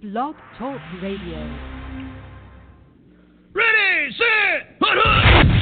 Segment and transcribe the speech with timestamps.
[0.00, 1.36] Blog Talk Radio.
[3.52, 4.96] Ready, set, put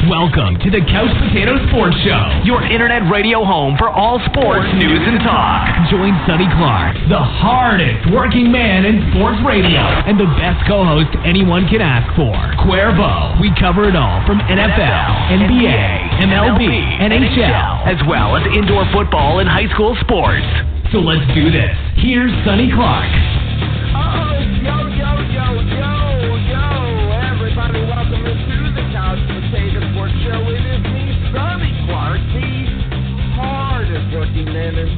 [0.06, 5.02] Welcome to the Couch Potato Sports Show, your internet radio home for all sports news
[5.10, 5.90] and talk.
[5.90, 11.66] Join Sonny Clark, the hardest working man in sports radio, and the best co-host anyone
[11.66, 12.30] can ask for,
[12.62, 13.42] Cuervo.
[13.42, 16.62] We cover it all from NFL, NBA, MLB,
[17.10, 20.46] NHL, as well as indoor football and high school sports.
[20.94, 21.74] So let's do this.
[21.98, 23.27] Here's Sonny Clark.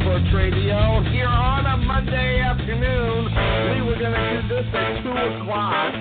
[0.01, 3.25] Sports radio, here on a Monday afternoon.
[3.75, 5.95] We were going to do this at 2 o'clock,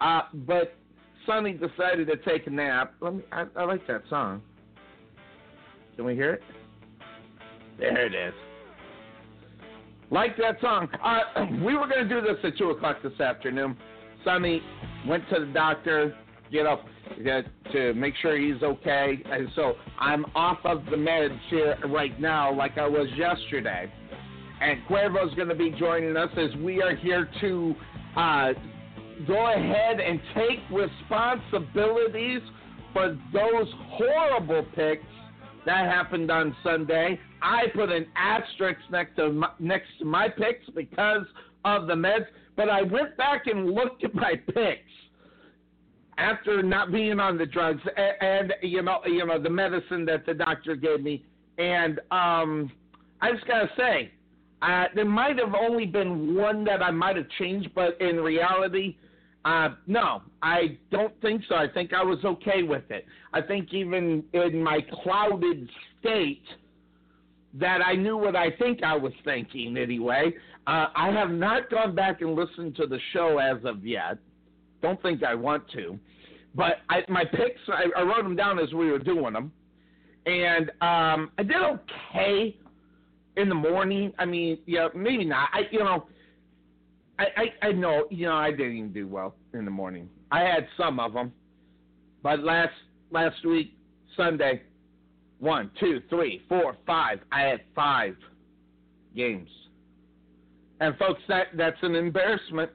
[0.00, 0.74] uh, but
[1.26, 2.94] Sonny decided to take a nap.
[3.00, 4.42] Let me, I, I like that song.
[5.96, 6.42] Can we hear it?
[7.78, 8.34] There it is.
[10.10, 10.88] Like that song.
[11.02, 13.76] Uh, we were going to do this at 2 o'clock this afternoon.
[14.24, 14.62] Sonny
[15.06, 16.14] went to the doctor,
[16.52, 16.84] you up
[17.72, 19.18] to make sure he's okay.
[19.30, 23.90] And so I'm off of the meds here right now, like I was yesterday.
[24.60, 27.74] And Cuervo's going to be joining us as we are here to
[28.16, 28.52] uh,
[29.26, 32.40] go ahead and take responsibilities
[32.92, 35.04] for those horrible picks
[35.66, 37.18] that happened on Sunday.
[37.40, 41.26] I put an asterisk next to my, next to my picks because
[41.64, 44.80] of the meds, but I went back and looked at my picks
[46.18, 50.26] after not being on the drugs and, and you know you know the medicine that
[50.26, 51.24] the doctor gave me,
[51.58, 52.70] and um,
[53.20, 54.10] I just gotta say,
[54.62, 58.96] uh, there might have only been one that I might have changed, but in reality.
[59.44, 61.56] Uh, no, I don't think so.
[61.56, 63.04] I think I was okay with it.
[63.32, 66.44] I think even in my clouded state,
[67.54, 70.32] that I knew what I think I was thinking anyway.
[70.66, 74.18] Uh, I have not gone back and listened to the show as of yet.
[74.82, 75.98] Don't think I want to.
[76.54, 79.52] But I, my picks, I, I wrote them down as we were doing them.
[80.26, 82.56] And um, I did okay
[83.36, 84.12] in the morning.
[84.18, 85.48] I mean, yeah, maybe not.
[85.52, 86.06] I, you know,
[87.18, 90.08] I, I, I know, you know, I didn't even do well in the morning.
[90.30, 91.32] I had some of them.
[92.22, 92.72] But last
[93.10, 93.74] last week,
[94.16, 94.62] Sunday,
[95.38, 97.18] one, two, three, four, five.
[97.32, 98.16] I had five
[99.16, 99.48] games.
[100.80, 102.70] And folks, that that's an embarrassment.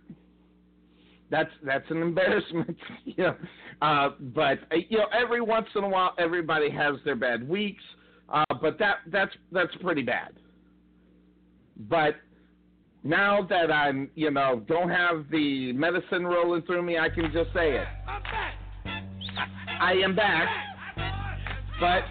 [1.29, 2.77] That's that's an embarrassment.
[3.05, 3.35] you know,
[3.81, 7.83] uh, but uh, you know, every once in a while, everybody has their bad weeks.
[8.29, 10.33] Uh, but that that's that's pretty bad.
[11.89, 12.15] But
[13.03, 17.53] now that I'm, you know, don't have the medicine rolling through me, I can just
[17.53, 17.87] say it.
[19.79, 20.47] I am back.
[21.79, 22.01] But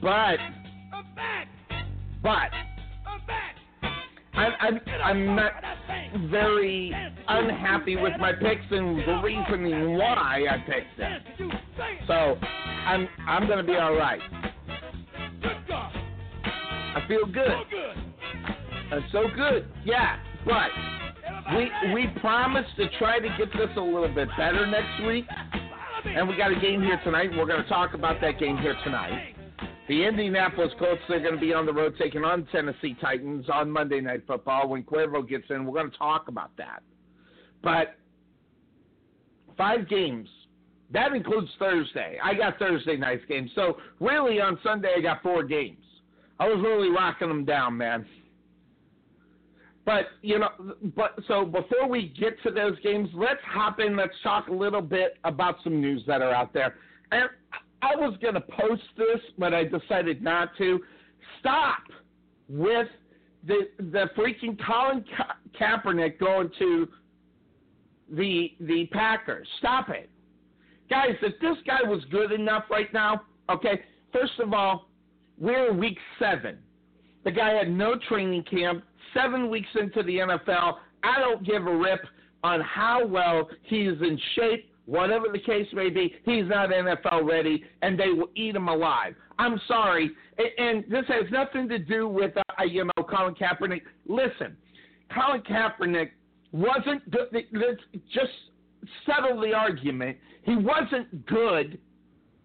[0.00, 0.36] but
[2.22, 2.50] but
[4.34, 5.52] I'm I'm I'm not
[6.30, 6.92] very
[7.28, 11.22] unhappy with my picks and the reasoning why I picked them.
[12.06, 14.20] So I'm I'm gonna be all right.
[16.96, 17.50] I feel good.
[18.90, 19.68] That's so good.
[19.84, 20.70] Yeah, but
[21.56, 25.26] we we promised to try to get this a little bit better next week.
[26.04, 27.30] And we got a game here tonight.
[27.34, 29.33] We're to talk about that game here tonight.
[29.86, 33.70] The Indianapolis Colts are going to be on the road taking on Tennessee Titans on
[33.70, 34.68] Monday Night Football.
[34.68, 36.82] When Cuervo gets in, we're going to talk about that.
[37.62, 37.96] But
[39.58, 40.28] five games.
[40.90, 42.18] That includes Thursday.
[42.22, 43.50] I got Thursday night's game.
[43.54, 45.84] So really on Sunday I got four games.
[46.38, 48.06] I was really rocking them down, man.
[49.84, 50.48] But you know,
[50.96, 53.96] but so before we get to those games, let's hop in.
[53.96, 56.76] Let's talk a little bit about some news that are out there.
[57.12, 57.28] And
[57.84, 60.80] I was gonna post this, but I decided not to.
[61.40, 61.82] Stop
[62.48, 62.88] with
[63.46, 66.88] the the freaking Colin Ka- Kaepernick going to
[68.10, 69.46] the the Packers.
[69.58, 70.08] Stop it,
[70.88, 71.16] guys.
[71.22, 73.82] If this guy was good enough right now, okay.
[74.12, 74.88] First of all,
[75.38, 76.58] we're week seven.
[77.24, 80.78] The guy had no training camp seven weeks into the NFL.
[81.02, 82.00] I don't give a rip
[82.42, 86.14] on how well he's in shape, whatever the case may be.
[86.24, 89.14] He's not NFL ready, and they will eat him alive.
[89.38, 90.10] I'm sorry,
[90.58, 93.82] and this has nothing to do with uh, you know Colin Kaepernick.
[94.06, 94.56] Listen,
[95.12, 96.10] Colin Kaepernick
[96.52, 97.26] wasn't good.
[97.52, 97.80] Let's
[98.12, 98.32] just
[99.06, 100.18] settle the argument.
[100.42, 101.78] He wasn't good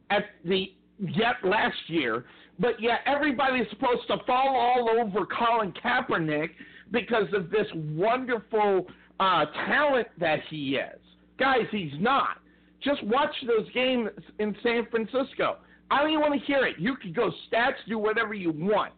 [0.10, 2.26] at the yet last year,
[2.60, 6.50] but yet everybody's supposed to fall all over Colin Kaepernick
[6.92, 8.88] because of this wonderful
[9.20, 11.00] uh, talent that he is.
[11.40, 12.38] Guys, he's not.
[12.84, 14.10] Just watch those games
[14.40, 15.58] in San Francisco.
[15.92, 16.76] I don't even want to hear it.
[16.78, 18.94] You could go stats, do whatever you want.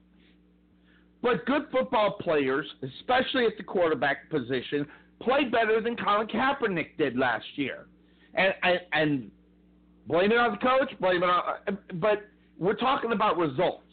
[1.21, 4.87] But good football players, especially at the quarterback position,
[5.21, 7.85] play better than Colin Kaepernick did last year.
[8.33, 9.31] And and, and
[10.07, 11.77] blame it on the coach, blame it on.
[11.95, 12.23] But
[12.57, 13.83] we're talking about results.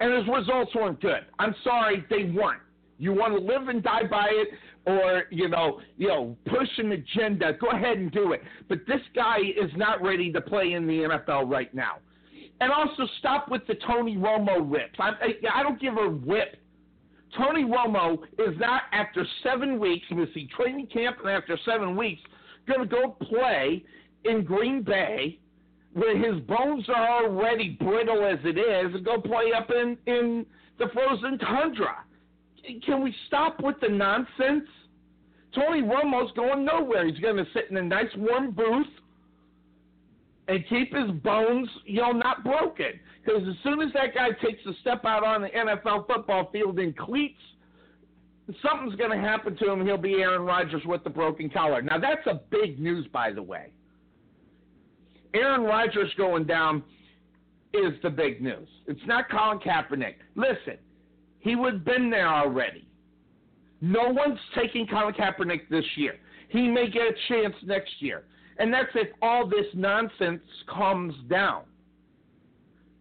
[0.00, 1.26] And his results weren't good.
[1.38, 2.60] I'm sorry, they weren't.
[2.98, 4.48] You want to live and die by it,
[4.86, 7.52] or you know, you know, push an agenda.
[7.60, 8.42] Go ahead and do it.
[8.68, 11.96] But this guy is not ready to play in the NFL right now.
[12.60, 14.94] And also stop with the Tony Romo rips.
[14.98, 16.56] I, I, I don't give a whip.
[17.36, 22.20] Tony Romo is not after seven weeks, missing training camp, and after seven weeks,
[22.68, 23.84] going to go play
[24.24, 25.38] in Green Bay
[25.94, 30.44] where his bones are already brittle as it is and go play up in, in
[30.78, 32.04] the frozen tundra.
[32.84, 34.68] Can we stop with the nonsense?
[35.54, 37.06] Tony Romo's going nowhere.
[37.06, 38.86] He's going to sit in a nice warm booth
[40.48, 42.98] and keep his bones, you know, not broken.
[43.24, 46.78] Because as soon as that guy takes a step out on the NFL football field
[46.78, 47.40] in cleats,
[48.62, 49.84] something's going to happen to him.
[49.86, 51.80] He'll be Aaron Rodgers with the broken collar.
[51.80, 53.72] Now that's a big news, by the way.
[55.32, 56.82] Aaron Rodgers going down
[57.72, 58.68] is the big news.
[58.86, 60.16] It's not Colin Kaepernick.
[60.36, 60.78] Listen,
[61.44, 62.88] he would have been there already.
[63.82, 66.14] No one's taking Colin Kaepernick this year.
[66.48, 68.24] He may get a chance next year.
[68.58, 71.64] And that's if all this nonsense calms down.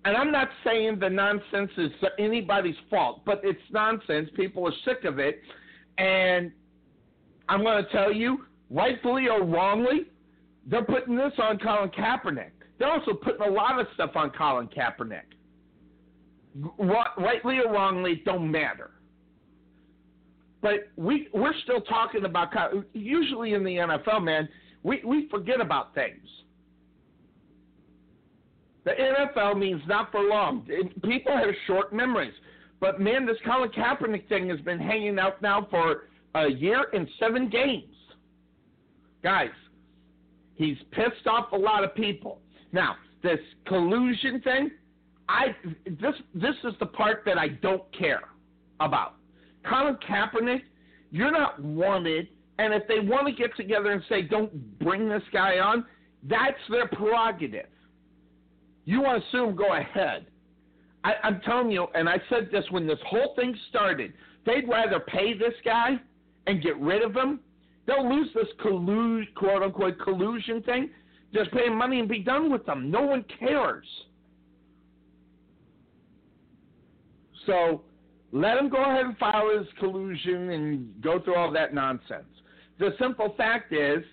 [0.04, 4.30] And I'm not saying the nonsense is anybody's fault, but it's nonsense.
[4.36, 5.42] People are sick of it.
[5.98, 6.52] And
[7.48, 10.08] I'm going to tell you, rightfully or wrongly,
[10.68, 12.52] they're putting this on Colin Kaepernick.
[12.78, 15.22] They're also putting a lot of stuff on Colin Kaepernick.
[16.78, 18.92] Rightly or wrongly, don't matter.
[20.62, 22.54] But we we're still talking about
[22.94, 24.48] usually in the NFL, man.
[24.84, 26.28] We we forget about things.
[28.86, 30.68] The NFL means not for long.
[31.04, 32.34] People have short memories.
[32.80, 37.08] But man, this Colin Kaepernick thing has been hanging out now for a year and
[37.18, 37.96] seven games.
[39.24, 39.52] Guys,
[40.56, 42.40] He's pissed off a lot of people.
[42.72, 44.72] Now, this collusion thing,
[45.34, 48.22] I this this is the part that I don't care
[48.80, 49.16] about.
[49.68, 50.62] Colin Kaepernick,
[51.12, 52.28] you're not wanted,
[52.60, 55.86] and if they want to get together and say don't bring this guy on,
[56.24, 57.68] that's their prerogative.
[58.86, 60.28] You want to him, go ahead.
[61.04, 64.14] I, I'm telling you, and I said this when this whole thing started.
[64.46, 66.00] They'd rather pay this guy
[66.48, 67.40] and get rid of him
[67.86, 70.90] They'll lose this collusion, quote unquote collusion thing.
[71.34, 72.90] Just pay money and be done with them.
[72.90, 73.86] No one cares.
[77.46, 77.82] So
[78.32, 82.26] let him go ahead and file his collusion and go through all that nonsense.
[82.80, 84.04] The simple fact is,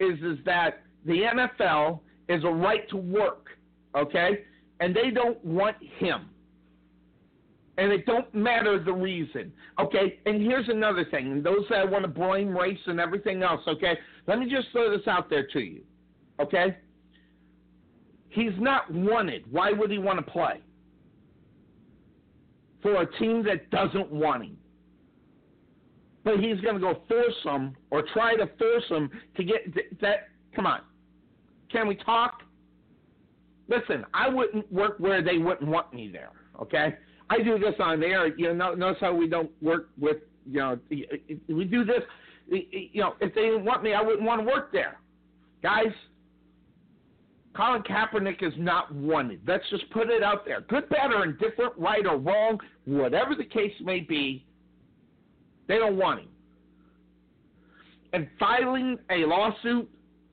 [0.00, 3.46] is is that the NFL is a right to work,
[3.96, 4.44] okay,
[4.80, 6.28] and they don't want him
[7.78, 9.52] and it don't matter the reason.
[9.78, 11.30] Okay, and here's another thing.
[11.30, 14.90] And those that want to blame race and everything else, okay, let me just throw
[14.90, 15.82] this out there to you.
[16.40, 16.76] Okay?
[18.30, 19.50] He's not wanted.
[19.50, 20.60] Why would he want to play?
[22.82, 24.56] For a team that doesn't want him.
[26.24, 30.28] But he's going to go force them or try to force them to get that.
[30.54, 30.80] Come on.
[31.70, 32.42] Can we talk?
[33.68, 36.30] Listen, I wouldn't work where they wouldn't want me there.
[36.60, 36.96] Okay?
[37.30, 38.34] I do this on air.
[38.36, 42.02] You know, notice how we don't work with, you know, we do this.
[42.50, 44.98] You know, if they didn't want me, I wouldn't want to work there.
[45.62, 45.92] Guys,
[47.58, 49.40] Colin Kaepernick is not wanted.
[49.44, 50.60] Let's just put it out there.
[50.60, 54.46] Good, bad, or indifferent, right or wrong, whatever the case may be,
[55.66, 56.28] they don't want him.
[58.12, 59.90] And filing a lawsuit,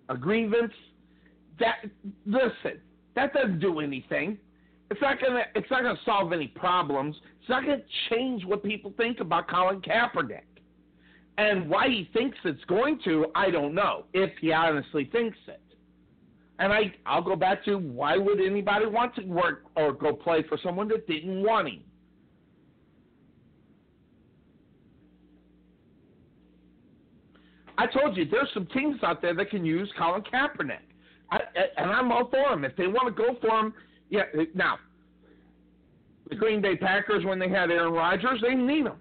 [0.08, 0.72] a grievance,
[1.60, 1.78] that
[2.28, 2.80] listen,
[3.16, 4.38] that doesn't do anything.
[4.92, 5.46] It's not gonna.
[5.56, 7.16] It's not gonna solve any problems.
[7.40, 10.42] It's not gonna change what people think about Colin Kaepernick.
[11.40, 14.06] And why he thinks it's going to, I don't know.
[14.14, 15.60] If he honestly thinks it.
[16.60, 20.44] And I, I'll go back to why would anybody want to work or go play
[20.48, 21.82] for someone that didn't want him?
[27.78, 30.78] I told you there's some teams out there that can use Colin Kaepernick,
[31.30, 31.40] I,
[31.78, 32.64] and I'm all for him.
[32.64, 33.74] If they want to go for him,
[34.10, 34.24] yeah.
[34.54, 34.78] Now,
[36.30, 38.98] the Green Bay Packers, when they had Aaron Rodgers, they need him.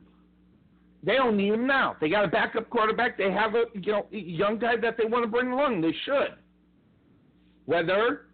[1.04, 1.96] They don't need him now.
[2.00, 3.16] They got a backup quarterback.
[3.16, 5.80] They have a you know young guy that they want to bring along.
[5.80, 6.34] They should.
[7.66, 8.26] Whether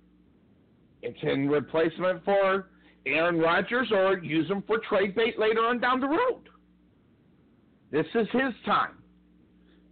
[1.03, 2.69] it's in replacement for
[3.07, 6.49] Aaron Rodgers or use him for trade bait later on down the road.
[7.91, 8.99] This is his time.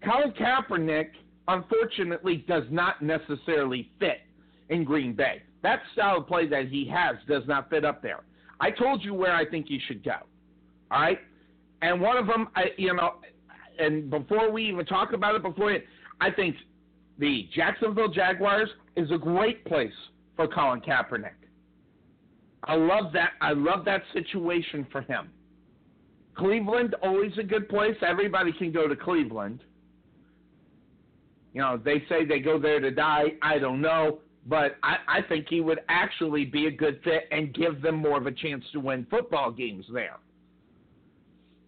[0.04, 1.10] Colin Kaepernick,
[1.48, 4.20] unfortunately, does not necessarily fit
[4.68, 5.42] in Green Bay.
[5.62, 8.20] That style of play that he has does not fit up there.
[8.60, 10.16] I told you where I think he should go.
[10.90, 11.18] All right,
[11.82, 13.14] and one of them, I, you know,
[13.78, 15.84] and before we even talk about it, before it,
[16.20, 16.56] I think
[17.18, 19.92] the Jacksonville Jaguars is a great place
[20.36, 21.32] for Colin Kaepernick.
[22.64, 23.32] I love that.
[23.40, 25.30] I love that situation for him.
[26.36, 27.96] Cleveland, always a good place.
[28.06, 29.64] Everybody can go to Cleveland.
[31.52, 33.32] You know, they say they go there to die.
[33.42, 34.20] I don't know.
[34.46, 38.16] But I, I think he would actually be a good fit and give them more
[38.16, 40.16] of a chance to win football games there.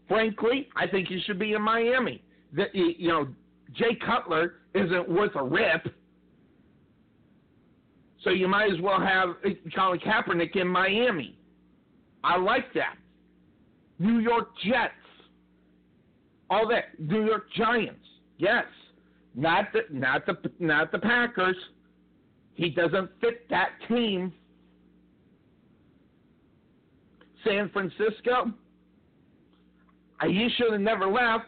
[0.09, 2.23] Frankly, I think he should be in Miami.
[2.52, 3.28] The, you know,
[3.75, 5.95] Jay Cutler isn't worth a rip.
[8.23, 9.31] So you might as well have
[9.75, 11.39] Colin Kaepernick in Miami.
[12.23, 12.97] I like that.
[13.99, 14.93] New York Jets.
[16.50, 16.99] All that.
[16.99, 18.07] New York Giants.
[18.39, 18.65] Yes.
[19.35, 21.57] Not the not the not the Packers.
[22.55, 24.33] He doesn't fit that team.
[27.45, 28.53] San Francisco.
[30.27, 31.47] He should have never left.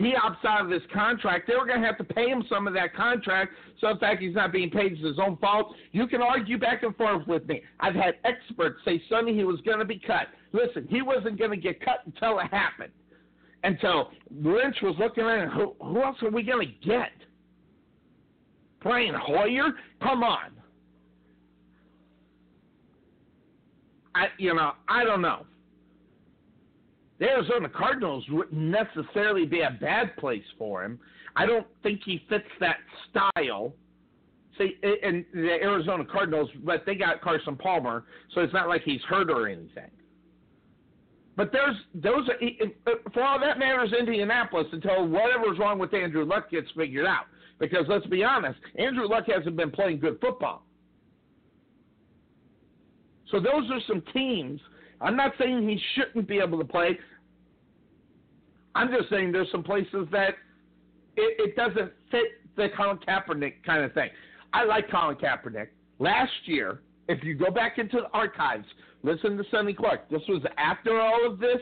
[0.00, 1.46] He opts out of this contract.
[1.46, 3.52] They were going to have to pay him some of that contract.
[3.82, 5.74] So, in fact, he's not being paid is his own fault.
[5.92, 7.62] You can argue back and forth with me.
[7.80, 10.28] I've had experts say, Sonny, he was going to be cut.
[10.52, 12.92] Listen, he wasn't going to get cut until it happened.
[13.62, 17.12] Until Lynch was looking at who, who else are we going to get?
[18.80, 19.68] Brian Hoyer?
[20.02, 20.52] Come on.
[24.14, 25.44] I, you know, I don't know.
[27.20, 30.98] The Arizona Cardinals wouldn't necessarily be a bad place for him.
[31.36, 32.78] I don't think he fits that
[33.10, 33.74] style.
[34.58, 39.02] See, and the Arizona Cardinals, but they got Carson Palmer, so it's not like he's
[39.02, 39.90] hurt or anything.
[41.36, 46.24] But there's those are, uh, for all that matters, Indianapolis until whatever's wrong with Andrew
[46.24, 47.26] Luck gets figured out.
[47.58, 50.64] Because let's be honest, Andrew Luck hasn't been playing good football.
[53.30, 54.60] So those are some teams.
[55.00, 56.98] I'm not saying he shouldn't be able to play.
[58.74, 60.34] I'm just saying there's some places that
[61.16, 62.26] it, it doesn't fit
[62.56, 64.10] the Colin Kaepernick kind of thing.
[64.52, 65.68] I like Colin Kaepernick.
[65.98, 68.66] Last year, if you go back into the archives,
[69.02, 70.08] listen to Sonny Clark.
[70.10, 71.60] This was after all of this,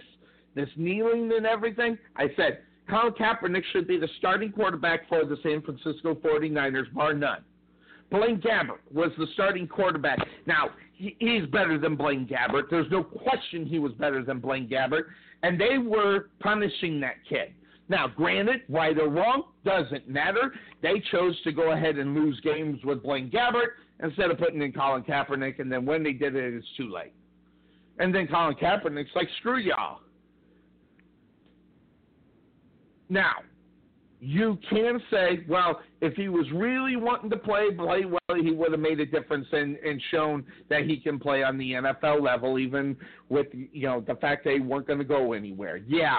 [0.55, 1.97] this kneeling and everything.
[2.17, 7.15] I said Colin Kaepernick should be the starting quarterback for the San Francisco 49ers, bar
[7.15, 7.45] none.
[8.11, 10.19] Blaine Gabbert was the starting quarterback.
[10.47, 12.71] Now, he, he's better than Blaine Gabbert.
[12.71, 15.05] There's no question he was better than Blaine Gabbert.
[15.43, 17.53] And they were punishing that kid.
[17.89, 20.53] Now, granted, right or wrong, doesn't matter.
[20.83, 24.73] They chose to go ahead and lose games with Blaine Gabbert instead of putting in
[24.73, 27.13] Colin Kaepernick, and then when they did it, it's too late.
[27.99, 30.01] And then Colin Kaepernick's like, screw y'all.
[33.09, 33.37] Now,
[34.21, 38.73] you can say, well, if he was really wanting to play, play well, he would
[38.73, 42.59] have made a difference and, and shown that he can play on the NFL level,
[42.59, 42.97] even
[43.29, 45.77] with you know the fact they weren't going to go anywhere.
[45.77, 46.19] Yeah,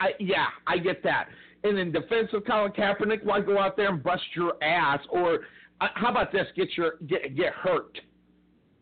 [0.00, 1.28] I, yeah, I get that.
[1.64, 5.00] And in defense of Colin Kaepernick, why go out there and bust your ass?
[5.10, 5.40] Or
[5.80, 6.46] uh, how about this?
[6.56, 7.98] Get your get get hurt?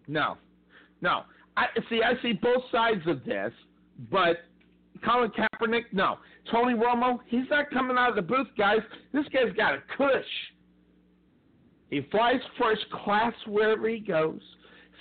[0.09, 0.39] No,
[1.03, 1.25] no.
[1.59, 2.01] I see.
[2.03, 3.53] I see both sides of this,
[4.11, 4.39] but
[5.05, 6.19] Colin Kaepernick, no.
[6.51, 8.81] Tony Romo, he's not coming out of the booth, guys.
[9.13, 10.25] This guy's got a cush.
[11.91, 14.41] He flies first class wherever he goes,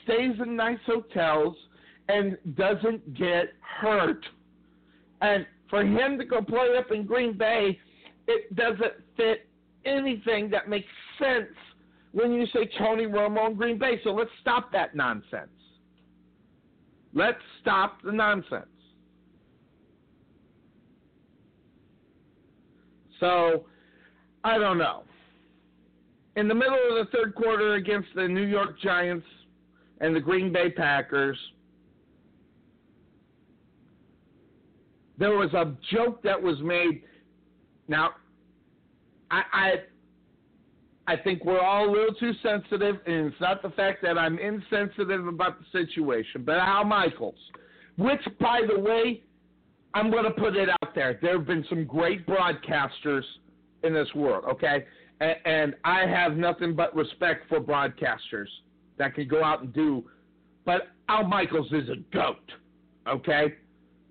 [0.03, 1.55] stays in nice hotels,
[2.09, 4.23] and doesn't get hurt.
[5.21, 7.79] And for him to go play up in Green Bay,
[8.27, 9.47] it doesn't fit
[9.85, 10.87] anything that makes
[11.19, 11.53] sense
[12.11, 13.99] when you say Tony Romo in Green Bay.
[14.03, 15.49] So let's stop that nonsense.
[17.13, 18.67] Let's stop the nonsense.
[23.19, 23.65] So,
[24.43, 25.03] I don't know.
[26.35, 29.25] In the middle of the third quarter against the New York Giants
[30.01, 31.37] and the Green Bay Packers,
[35.17, 37.03] there was a joke that was made.
[37.87, 38.11] Now,
[39.31, 44.01] I, I, I think we're all a little too sensitive, and it's not the fact
[44.01, 47.35] that I'm insensitive about the situation, but Al Michaels,
[47.97, 49.23] which, by the way,
[49.93, 51.19] I'm going to put it out there.
[51.21, 53.23] There have been some great broadcasters
[53.83, 54.85] in this world, okay?
[55.19, 58.47] And, and I have nothing but respect for broadcasters
[58.97, 60.05] that can go out and do.
[60.65, 62.51] But Al Michaels is a goat,
[63.07, 63.53] okay?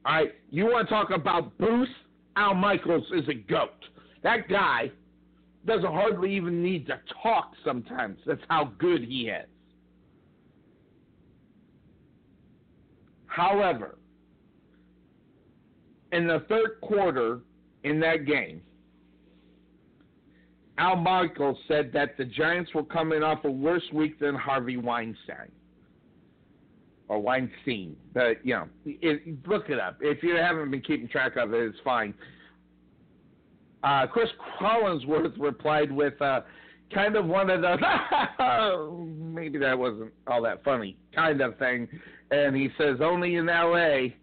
[0.06, 1.88] All right, you want to talk about Booth?
[2.36, 3.70] Al Michaels is a goat.
[4.22, 4.90] That guy
[5.66, 8.18] doesn't hardly even need to talk sometimes.
[8.26, 9.46] That's how good he is.
[13.26, 13.98] However,
[16.14, 17.40] in the third quarter
[17.82, 18.62] in that game,
[20.78, 25.50] Al Michaels said that the Giants were coming off a worse week than Harvey Weinstein.
[27.08, 27.96] or Weinstein.
[28.12, 29.98] But you know, it, look it up.
[30.00, 32.14] If you haven't been keeping track of it, it's fine.
[33.82, 34.30] Uh, Cris
[34.60, 36.40] Collinsworth replied with uh,
[36.92, 37.78] kind of one of those
[39.18, 41.86] maybe that wasn't all that funny kind of thing,
[42.30, 44.16] and he says only in L.A.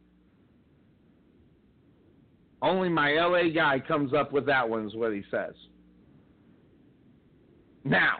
[2.61, 5.53] Only my LA guy comes up with that one, is what he says.
[7.83, 8.17] Now,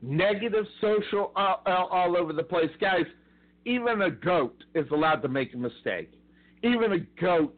[0.00, 2.70] negative social all, all, over the place.
[2.80, 3.06] Guys,
[3.64, 6.12] even a goat is allowed to make a mistake.
[6.64, 7.56] Even a goat,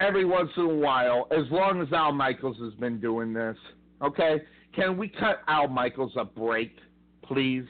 [0.00, 3.56] every once in a while, as long as Al Michaels has been doing this,
[4.02, 4.42] okay?
[4.74, 6.76] Can we cut Al Michaels a break,
[7.22, 7.66] please?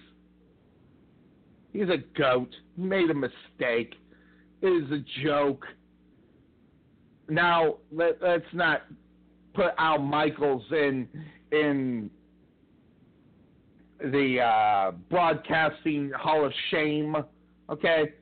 [1.72, 2.54] He's a goat.
[2.76, 3.94] He made a mistake
[4.64, 5.66] is a joke.
[7.28, 8.82] Now let, us not
[9.54, 11.08] put Al Michaels in
[11.52, 12.10] in
[14.00, 17.16] the uh, broadcasting Hall of Shame.
[17.70, 18.12] Okay,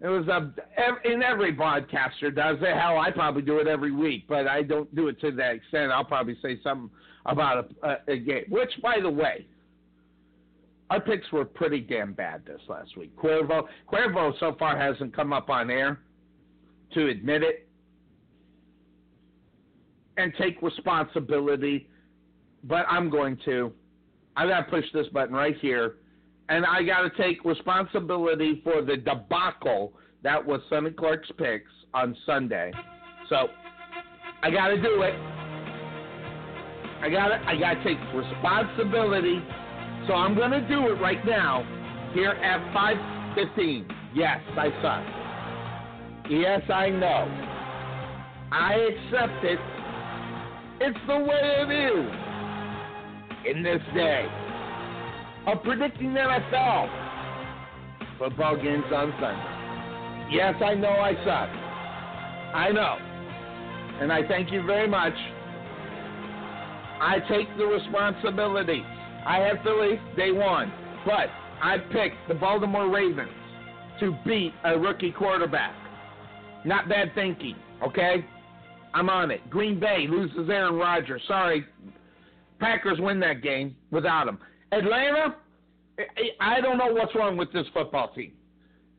[0.00, 0.52] it was a
[1.04, 2.76] and every broadcaster does it.
[2.76, 5.90] Hell, I probably do it every week, but I don't do it to that extent.
[5.90, 6.90] I'll probably say something
[7.26, 8.44] about a, a, a game.
[8.48, 9.46] Which, by the way,
[10.92, 13.16] our picks were pretty damn bad this last week.
[13.16, 16.00] Cuervo, Cuervo so far hasn't come up on air
[16.92, 17.66] to admit it
[20.18, 21.88] and take responsibility,
[22.64, 23.72] but I'm going to.
[24.36, 25.94] I got to push this button right here,
[26.50, 32.14] and I got to take responsibility for the debacle that was Sonny Clark's picks on
[32.26, 32.70] Sunday.
[33.30, 33.48] So
[34.42, 35.14] I got to do it.
[37.00, 39.42] I got to I got to take responsibility
[40.06, 41.64] so I'm going to do it right now
[42.14, 43.86] here at 5:15.
[44.14, 45.04] Yes, I suck.
[46.30, 47.28] Yes, I know.
[48.52, 49.58] I accept it.
[50.80, 54.26] It's the way it is in this day
[55.46, 56.88] of predicting NFL
[58.18, 60.36] football games on Sunday.
[60.36, 61.50] Yes, I know I suck.
[62.54, 62.96] I know.
[64.00, 65.14] And I thank you very much.
[67.00, 68.84] I take the responsibility.
[69.26, 70.72] I have Philly day one,
[71.06, 71.28] but
[71.62, 73.30] I picked the Baltimore Ravens
[74.00, 75.74] to beat a rookie quarterback.
[76.64, 77.56] Not bad thinking,
[77.86, 78.24] okay?
[78.94, 79.48] I'm on it.
[79.48, 81.22] Green Bay loses Aaron Rodgers.
[81.28, 81.64] Sorry.
[82.58, 84.38] Packers win that game without him.
[84.72, 85.36] Atlanta,
[86.40, 88.32] I don't know what's wrong with this football team.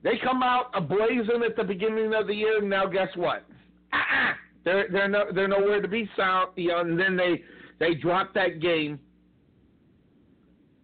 [0.04, 3.46] They come out ablazing at the beginning of the year, and now guess what?
[3.94, 4.34] Uh-uh.
[4.66, 6.52] They're they're no, they're nowhere to be found.
[6.56, 7.42] You know, and then they
[7.80, 9.00] they drop that game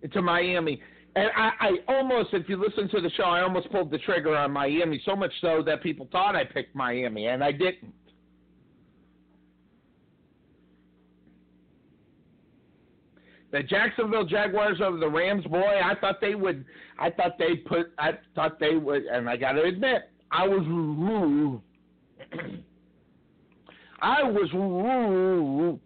[0.08, 0.82] to Miami.
[1.16, 4.36] And I, I almost, if you listen to the show, I almost pulled the trigger
[4.36, 7.94] on Miami, so much so that people thought I picked Miami, and I didn't.
[13.52, 16.66] The Jacksonville Jaguars over the Rams, boy, I thought they would.
[17.00, 17.92] I thought they put.
[17.98, 21.62] I thought they would, and I got to admit, I was.
[24.02, 25.80] I was.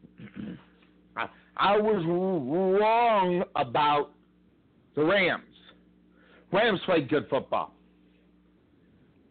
[1.64, 4.12] I was wrong about
[4.98, 5.44] the Rams.
[6.52, 7.74] Rams played good football.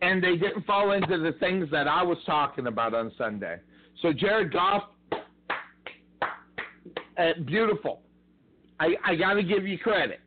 [0.00, 3.58] And they didn't fall into the things that I was talking about on Sunday.
[4.00, 4.84] So Jared Goff,
[7.18, 8.00] uh, beautiful.
[8.80, 10.20] I, I got to give you credit.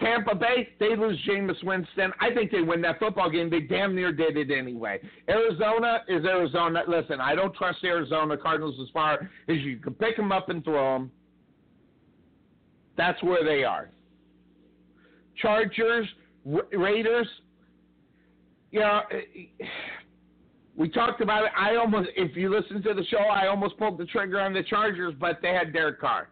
[0.00, 2.12] Tampa Bay, they lose Jameis Winston.
[2.20, 3.50] I think they win that football game.
[3.50, 5.00] They damn near did it anyway.
[5.28, 6.82] Arizona is Arizona.
[6.86, 10.62] Listen, I don't trust Arizona Cardinals as far as you can pick them up and
[10.62, 11.10] throw them.
[12.96, 13.90] That's where they are.
[15.40, 16.06] Chargers,
[16.44, 17.28] Raiders.
[18.72, 19.64] Know, eh,
[20.76, 21.50] we talked about it.
[21.56, 24.62] I almost, if you listen to the show, I almost pulled the trigger on the
[24.62, 26.28] Chargers, but they had Derek Carr.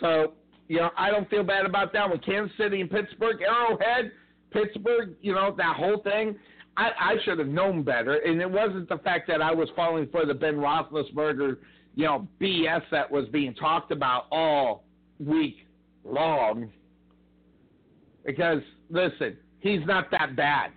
[0.00, 0.34] So,
[0.68, 2.18] you know, I don't feel bad about that one.
[2.20, 4.12] Kansas City and Pittsburgh, Arrowhead,
[4.50, 6.36] Pittsburgh, you know, that whole thing.
[6.76, 8.14] I, I should have known better.
[8.14, 11.58] And it wasn't the fact that I was falling for the Ben Roethlisberger,
[11.94, 14.84] you know, BS that was being talked about all
[15.18, 15.66] week
[16.04, 16.70] long.
[18.24, 20.72] Because, listen, he's not that bad.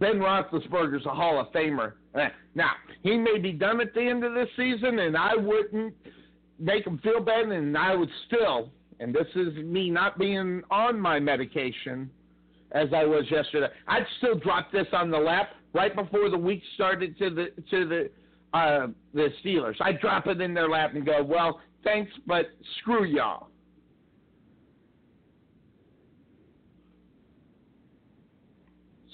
[0.00, 1.92] Ben Roethlisberger's a Hall of Famer.
[2.14, 5.94] Eh, now, he may be done at the end of this season, and I wouldn't
[6.58, 10.98] make him feel bad, and I would still, and this is me not being on
[10.98, 12.10] my medication
[12.72, 16.62] as I was yesterday, I'd still drop this on the lap right before the week
[16.74, 18.10] started to the to the
[18.56, 19.74] uh, the Steelers.
[19.80, 22.46] I'd drop it in their lap and go, well, thanks, but
[22.80, 23.49] screw y'all.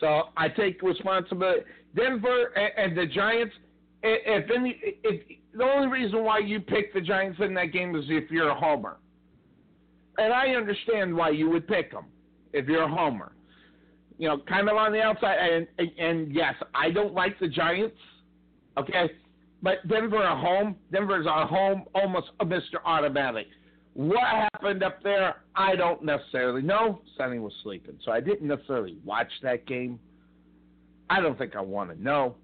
[0.00, 1.62] So I take responsibility.
[1.94, 3.54] Denver and, and the Giants,
[4.02, 5.22] if any, if
[5.54, 8.54] the only reason why you pick the Giants in that game is if you're a
[8.54, 8.98] homer,
[10.18, 12.06] and I understand why you would pick them
[12.52, 13.32] if you're a homer.
[14.18, 17.96] You know, kind of on the outside, and and, yes, I don't like the Giants.
[18.78, 19.10] Okay,
[19.62, 22.76] but Denver at home, Denver's at home, almost a Mr.
[22.84, 23.46] Automatic.
[23.96, 24.20] What
[24.52, 27.00] happened up there, I don't necessarily know.
[27.16, 29.98] Sonny was sleeping, so I didn't necessarily watch that game.
[31.08, 32.34] I don't think I want to know.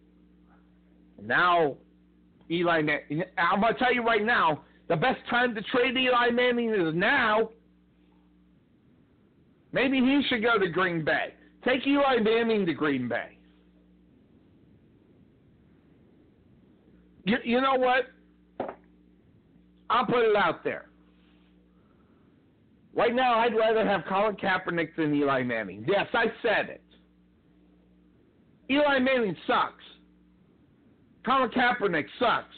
[1.23, 1.77] Now,
[2.51, 2.81] Eli,
[3.37, 6.95] I'm going to tell you right now, the best time to trade Eli Manning is
[6.95, 7.51] now.
[9.73, 11.35] Maybe he should go to Green Bay.
[11.67, 13.37] Take Eli Manning to Green Bay.
[17.25, 18.07] You, you know what?
[19.91, 20.87] I'll put it out there.
[22.95, 25.85] Right now, I'd rather have Colin Kaepernick than Eli Manning.
[25.89, 26.83] Yes, I said it.
[28.71, 29.85] Eli Manning sucks.
[31.25, 32.55] Colin Kaepernick sucks.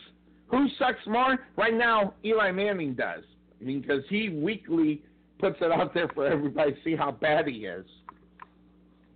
[0.48, 1.38] Who sucks more?
[1.56, 3.24] Right now, Eli Manning does.
[3.60, 5.02] I mean, because he weekly
[5.38, 7.86] puts it out there for everybody to see how bad he is.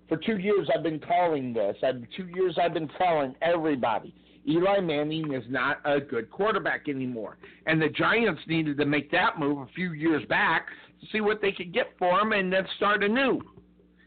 [0.08, 1.76] For two years, I've been calling this.
[1.82, 4.14] I've, two years, I've been telling everybody
[4.48, 7.36] Eli Manning is not a good quarterback anymore.
[7.66, 10.66] And the Giants needed to make that move a few years back
[11.12, 13.40] see what they could get for him and then start anew.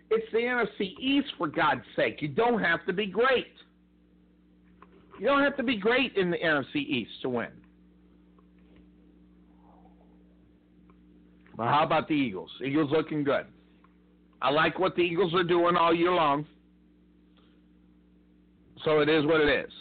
[0.10, 2.22] It's the NFC East, for God's sake.
[2.22, 3.54] You don't have to be great.
[5.20, 7.50] You don't have to be great in the NFC East to win.
[11.56, 12.52] But how about the Eagles?
[12.66, 13.46] Eagles looking good.
[14.42, 16.46] I like what the Eagles are doing all year long.
[18.84, 19.72] So it is what it is.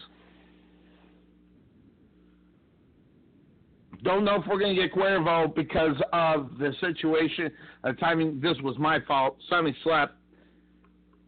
[4.02, 7.50] Don't know if we're going to get Cuervo because of the situation.
[7.84, 9.36] The timing, this was my fault.
[9.48, 10.14] Sonny slept,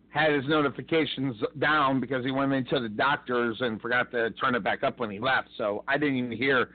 [0.08, 4.62] had his notifications down because he went into the doctor's and forgot to turn it
[4.62, 5.48] back up when he left.
[5.56, 6.70] So I didn't even hear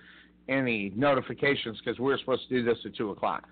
[0.50, 3.48] any notifications because we were supposed to do this at 2 o'clock.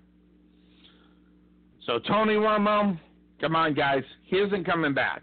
[1.84, 2.98] So Tony Romo,
[3.40, 4.02] come on, guys.
[4.24, 5.22] He isn't coming back.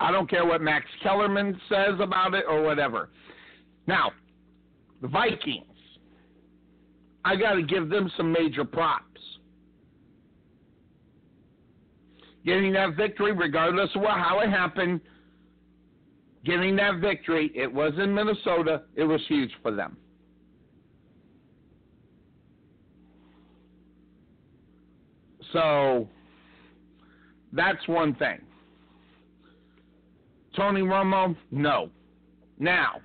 [0.00, 3.10] I don't care what Max Kellerman says about it or whatever.
[3.86, 4.10] Now,
[5.02, 5.66] the Vikings.
[7.22, 9.04] I got to give them some major props.
[12.46, 15.02] Getting that victory, regardless of how it happened,
[16.46, 19.98] getting that victory, it was in Minnesota, it was huge for them.
[25.52, 26.08] So,
[27.52, 28.38] that's one thing.
[30.56, 31.90] Tony Romo, no.
[32.58, 33.00] Now,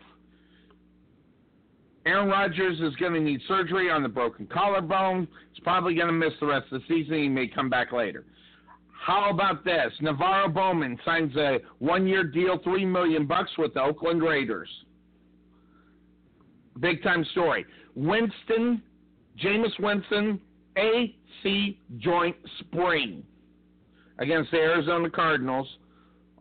[2.06, 5.28] Aaron Rodgers is going to need surgery on the broken collarbone.
[5.52, 7.16] He's probably going to miss the rest of the season.
[7.16, 8.26] He may come back later.
[9.06, 9.92] How about this?
[10.02, 14.70] NaVorro Bowman signs a one-year deal, three million bucks with the Oakland Raiders.
[16.80, 17.66] Big time story.
[17.96, 18.82] Winston,
[19.40, 20.40] Jameis Winston,
[20.76, 23.24] AC joint sprain
[24.20, 25.68] against the Arizona Cardinals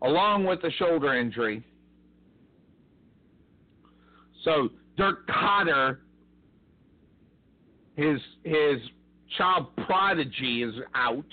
[0.05, 1.65] along with a shoulder injury.
[4.45, 5.99] So Dirk Koetter,
[7.97, 8.79] his his
[9.39, 11.25] child prodigy is out,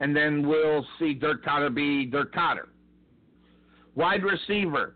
[0.00, 2.68] and then we'll see Dirk Koetter be Dirk Koetter.
[3.94, 4.94] Wide receiver,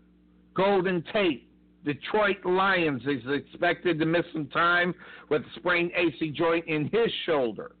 [0.55, 1.47] Golden Tate,
[1.85, 4.93] Detroit Lions is expected to miss some time
[5.29, 7.71] with a sprained AC joint in his shoulder.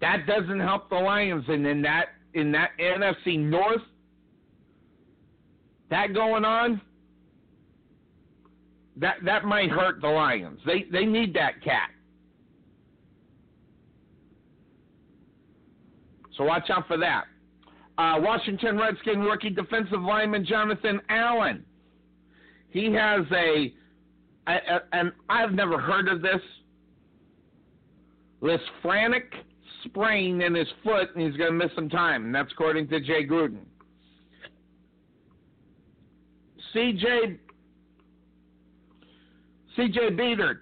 [0.00, 3.82] That doesn't help the Lions, and in that in that NFC North,
[5.90, 6.80] that going on,
[8.96, 10.60] that that might hurt the Lions.
[10.66, 11.90] They they need that cat.
[16.36, 17.24] So watch out for that.
[17.98, 21.64] Uh, Washington Redskin rookie defensive lineman Jonathan Allen.
[22.70, 23.74] He has a,
[24.46, 26.40] a, a and I've never heard of this.
[28.40, 29.24] Lisfranc
[29.84, 33.00] sprain in his foot and he's going to miss some time, and that's according to
[33.00, 33.60] Jay Gruden.
[36.74, 37.38] CJ
[39.78, 40.58] CJ Beathard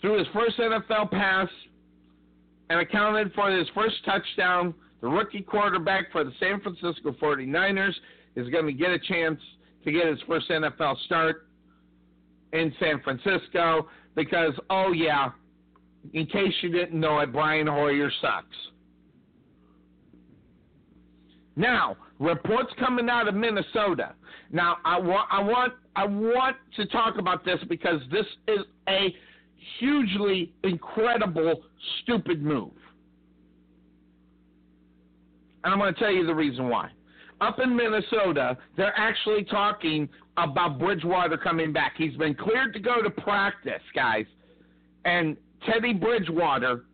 [0.00, 1.48] threw his first NFL pass
[2.70, 4.72] and accounted for his first touchdown.
[5.00, 7.94] The rookie quarterback for the San Francisco 49ers
[8.36, 9.40] is going to get a chance
[9.84, 11.46] to get his first NFL start
[12.52, 15.30] in San Francisco because, oh, yeah,
[16.12, 18.56] in case you didn't know it, Brian Hoyer sucks.
[21.56, 24.14] Now, reports coming out of Minnesota.
[24.50, 29.14] Now, I want, I want, I want to talk about this because this is a
[29.78, 31.62] hugely incredible,
[32.02, 32.72] stupid move.
[35.62, 36.90] And I'm going to tell you the reason why.
[37.40, 41.94] Up in Minnesota, they're actually talking about Bridgewater coming back.
[41.96, 44.26] He's been cleared to go to practice, guys.
[45.04, 45.36] And
[45.66, 46.84] Teddy Bridgewater,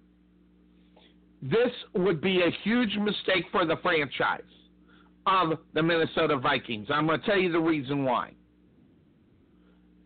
[1.43, 4.43] this would be a huge mistake for the franchise
[5.27, 6.89] of the Minnesota Vikings.
[6.91, 8.33] I'm going to tell you the reason why.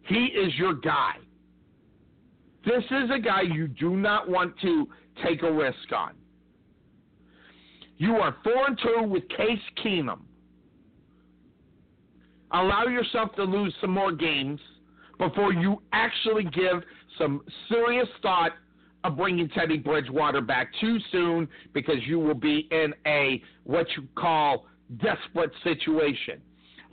[0.02, 1.14] He is your guy.
[2.64, 4.88] This is a guy you do not want to
[5.24, 6.12] take a risk on.
[7.96, 10.20] You are four and two with Case Keenum.
[12.52, 14.60] Allow yourself to lose some more games
[15.18, 16.82] before you actually give
[17.18, 18.52] some serious thought
[19.04, 24.08] of bringing Teddy Bridgewater back too soon because you will be in a what you
[24.16, 24.66] call
[24.98, 26.40] desperate situation.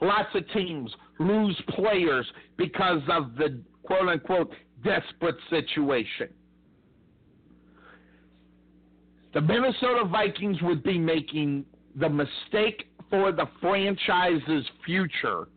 [0.02, 2.26] Lots of teams lose players
[2.58, 4.54] because of the quote unquote
[4.84, 6.30] desperate situation.
[9.34, 15.48] The Minnesota Vikings would be making the mistake for the franchise's future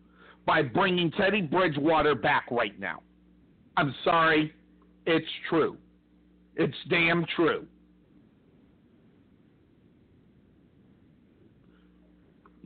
[0.46, 3.00] by bringing Teddy Bridgewater back right now.
[3.76, 4.52] I'm sorry,
[5.06, 5.76] it's true.
[6.56, 7.66] It's damn true.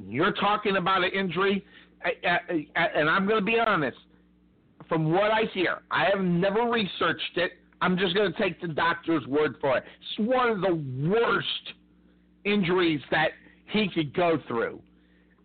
[0.07, 1.64] You're talking about an injury,
[2.75, 3.99] and I'm going to be honest.
[4.88, 7.53] From what I hear, I have never researched it.
[7.81, 9.85] I'm just going to take the doctor's word for it.
[10.01, 11.75] It's one of the worst
[12.44, 13.33] injuries that
[13.66, 14.81] he could go through.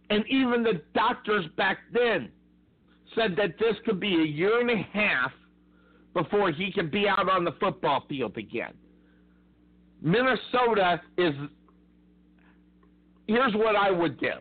[0.10, 2.30] And even the doctors back then
[3.15, 5.32] said that this could be a year and a half
[6.13, 8.73] before he can be out on the football field again.
[10.02, 11.34] Minnesota is.
[13.28, 14.34] Here's what I would do.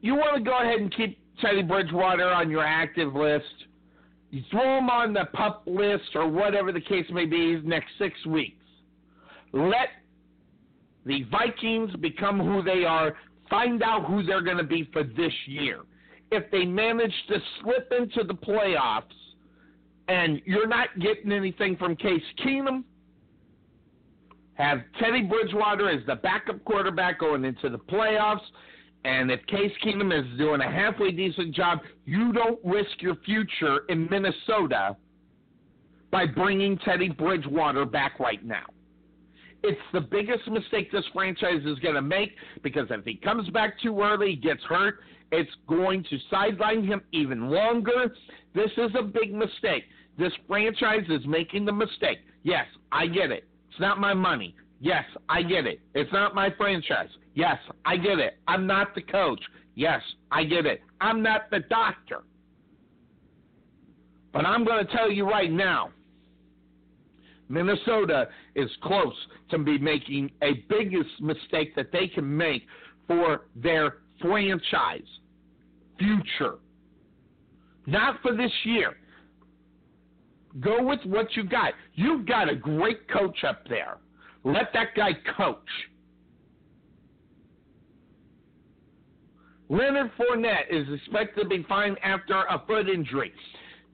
[0.00, 3.44] You want to go ahead and keep Teddy Bridgewater on your active list.
[4.30, 8.14] You throw him on the pup list or whatever the case may be next six
[8.26, 8.64] weeks.
[9.52, 9.88] Let
[11.04, 13.16] the Vikings become who they are.
[13.48, 15.80] Find out who they're going to be for this year.
[16.30, 19.02] If they manage to slip into the playoffs
[20.10, 22.82] and you're not getting anything from Case Keenum,
[24.54, 28.42] have Teddy Bridgewater as the backup quarterback going into the playoffs.
[29.04, 33.82] And if Case Keenum is doing a halfway decent job, you don't risk your future
[33.88, 34.96] in Minnesota
[36.10, 38.64] by bringing Teddy Bridgewater back right now.
[39.62, 43.80] It's the biggest mistake this franchise is going to make because if he comes back
[43.80, 44.98] too early, gets hurt,
[45.30, 48.12] it's going to sideline him even longer.
[48.54, 49.84] This is a big mistake.
[50.20, 52.18] This franchise is making the mistake.
[52.42, 53.48] Yes, I get it.
[53.70, 54.54] It's not my money.
[54.78, 55.80] Yes, I get it.
[55.94, 57.08] It's not my franchise.
[57.34, 57.56] Yes,
[57.86, 58.36] I get it.
[58.46, 59.40] I'm not the coach.
[59.76, 60.82] Yes, I get it.
[61.00, 62.18] I'm not the doctor.
[64.30, 65.88] But I'm going to tell you right now
[67.48, 69.16] Minnesota is close
[69.50, 72.66] to be making a biggest mistake that they can make
[73.06, 75.00] for their franchise
[75.98, 76.58] future.
[77.86, 78.96] Not for this year.
[80.58, 81.74] Go with what you got.
[81.94, 83.98] You've got a great coach up there.
[84.42, 85.58] Let that guy coach.
[89.68, 93.32] Leonard Fournette is expected to be fine after a foot injury.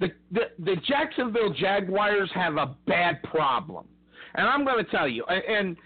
[0.00, 3.86] The, the, the Jacksonville Jaguars have a bad problem.
[4.34, 5.76] And I'm going to tell you, and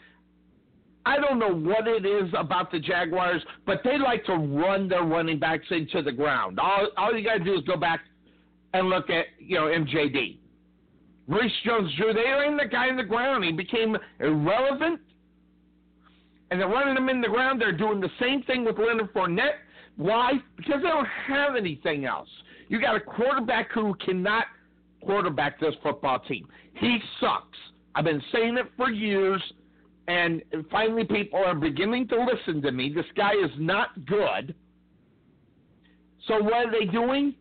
[1.07, 5.03] I don't know what it is about the Jaguars, but they like to run their
[5.03, 6.61] running backs into the ground.
[6.61, 8.01] All, all you got to do is go back
[8.75, 10.39] and look at, you know, MJD.
[11.31, 13.45] Maurice Jones Drew, they ran the guy in the ground.
[13.45, 14.99] He became irrelevant.
[16.51, 17.61] And they're running him in the ground.
[17.61, 19.61] They're doing the same thing with Leonard Fournette.
[19.97, 20.33] Why?
[20.57, 22.29] Because they don't have anything else.
[22.67, 24.47] You got a quarterback who cannot
[25.05, 26.49] quarterback this football team.
[26.75, 27.59] He sucks.
[27.95, 29.41] I've been saying it for years,
[30.09, 32.93] and finally people are beginning to listen to me.
[32.93, 34.53] This guy is not good.
[36.27, 37.37] So what are they doing?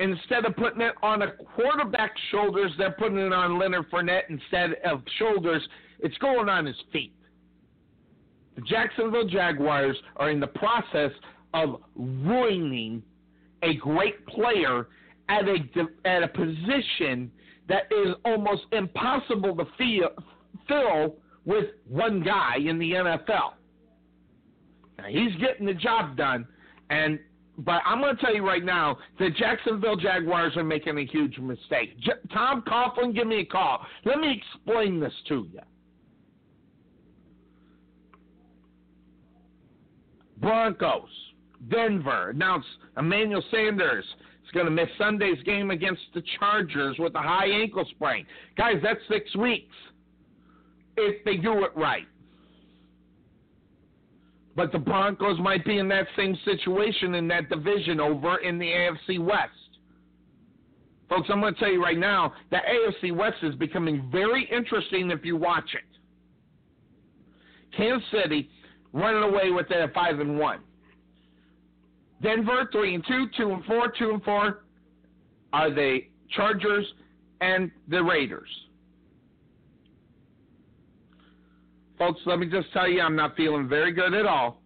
[0.00, 4.74] Instead of putting it on a quarterback's shoulders, they're putting it on Leonard Fournette instead
[4.84, 5.62] of shoulders.
[6.00, 7.14] It's going on his feet.
[8.56, 11.10] The Jacksonville Jaguars are in the process
[11.54, 13.02] of ruining
[13.62, 14.88] a great player
[15.28, 15.56] at a
[16.04, 17.30] at a position
[17.68, 20.10] that is almost impossible to feel,
[20.68, 23.54] fill with one guy in the NFL.
[24.98, 26.46] Now, he's getting the job done,
[26.90, 27.18] and
[27.58, 31.38] but I'm going to tell you right now, the Jacksonville Jaguars are making a huge
[31.38, 31.98] mistake.
[32.00, 33.86] J- Tom Coughlin, give me a call.
[34.04, 35.60] Let me explain this to you.
[40.38, 41.08] Broncos,
[41.70, 42.66] Denver announced
[42.98, 44.04] Emmanuel Sanders
[44.44, 48.26] is going to miss Sunday's game against the Chargers with a high ankle sprain.
[48.56, 49.74] Guys, that's six weeks
[50.96, 52.06] if they do it right.
[54.56, 58.66] But the Broncos might be in that same situation in that division over in the
[58.66, 59.50] AFC West.
[61.08, 65.10] Folks, I'm going to tell you right now, the AFC West is becoming very interesting
[65.10, 65.82] if you watch it.
[67.76, 68.48] Kansas City
[68.92, 70.60] running away with it at five and one.
[72.22, 74.64] Denver three and two, two and four, two and four
[75.52, 76.86] are the Chargers
[77.40, 78.48] and the Raiders.
[81.98, 84.60] Folks, let me just tell you, I'm not feeling very good at all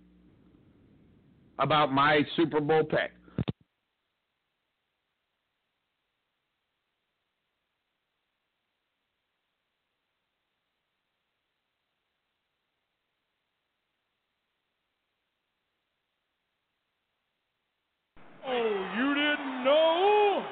[1.59, 3.13] about my Super Bowl pick.
[18.47, 20.45] Oh, you didn't know?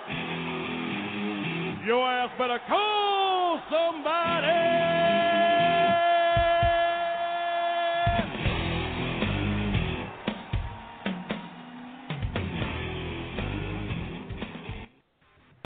[1.86, 2.95] Your ass better somebody.